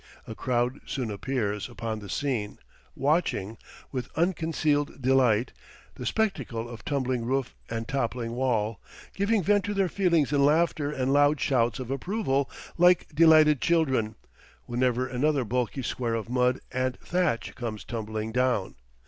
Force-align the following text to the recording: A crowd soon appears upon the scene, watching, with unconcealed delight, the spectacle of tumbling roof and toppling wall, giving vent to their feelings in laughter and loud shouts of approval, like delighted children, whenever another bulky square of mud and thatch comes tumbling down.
A 0.25 0.33
crowd 0.33 0.79
soon 0.87 1.11
appears 1.11 1.69
upon 1.69 1.99
the 1.99 2.09
scene, 2.09 2.57
watching, 2.95 3.59
with 3.91 4.09
unconcealed 4.15 4.99
delight, 4.99 5.53
the 5.93 6.07
spectacle 6.07 6.67
of 6.67 6.83
tumbling 6.83 7.23
roof 7.23 7.53
and 7.69 7.87
toppling 7.87 8.31
wall, 8.31 8.81
giving 9.13 9.43
vent 9.43 9.63
to 9.65 9.75
their 9.75 9.89
feelings 9.89 10.33
in 10.33 10.43
laughter 10.43 10.89
and 10.91 11.13
loud 11.13 11.39
shouts 11.39 11.77
of 11.77 11.91
approval, 11.91 12.49
like 12.79 13.13
delighted 13.13 13.61
children, 13.61 14.15
whenever 14.65 15.05
another 15.05 15.45
bulky 15.45 15.83
square 15.83 16.15
of 16.15 16.29
mud 16.29 16.61
and 16.71 16.97
thatch 17.01 17.53
comes 17.53 17.83
tumbling 17.83 18.31
down. 18.31 18.73